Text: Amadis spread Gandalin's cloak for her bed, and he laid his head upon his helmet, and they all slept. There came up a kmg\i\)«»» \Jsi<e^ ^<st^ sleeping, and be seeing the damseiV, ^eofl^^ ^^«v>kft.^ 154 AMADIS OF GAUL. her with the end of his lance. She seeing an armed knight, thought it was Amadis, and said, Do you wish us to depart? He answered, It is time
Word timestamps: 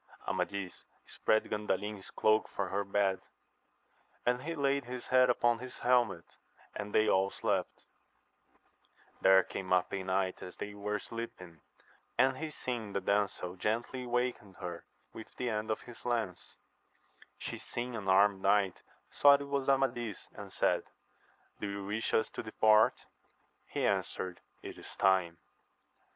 Amadis 0.27 0.85
spread 1.05 1.43
Gandalin's 1.43 2.09
cloak 2.09 2.47
for 2.49 2.69
her 2.69 2.83
bed, 2.83 3.21
and 4.25 4.41
he 4.41 4.55
laid 4.55 4.85
his 4.85 5.05
head 5.09 5.29
upon 5.29 5.59
his 5.59 5.77
helmet, 5.77 6.25
and 6.75 6.91
they 6.91 7.07
all 7.07 7.29
slept. 7.29 7.83
There 9.21 9.43
came 9.43 9.71
up 9.71 9.91
a 9.93 9.97
kmg\i\)«»» 9.97 10.31
\Jsi<e^ 10.31 10.73
^<st^ 10.73 11.01
sleeping, 11.03 11.61
and 12.17 12.33
be 12.39 12.49
seeing 12.49 12.93
the 12.93 12.99
damseiV, 12.99 13.57
^eofl^^ 13.57 13.57
^^«v>kft.^ 13.61 14.05
154 14.09 14.09
AMADIS 14.09 14.35
OF 14.39 14.59
GAUL. 14.59 14.67
her 14.69 14.85
with 15.13 15.35
the 15.35 15.49
end 15.51 15.69
of 15.69 15.81
his 15.81 16.03
lance. 16.03 16.55
She 17.37 17.59
seeing 17.59 17.95
an 17.95 18.07
armed 18.07 18.41
knight, 18.41 18.81
thought 19.11 19.41
it 19.41 19.43
was 19.49 19.69
Amadis, 19.69 20.29
and 20.33 20.51
said, 20.51 20.81
Do 21.59 21.69
you 21.69 21.85
wish 21.85 22.11
us 22.15 22.31
to 22.31 22.41
depart? 22.41 23.05
He 23.67 23.85
answered, 23.85 24.39
It 24.63 24.79
is 24.79 24.95
time 24.95 25.37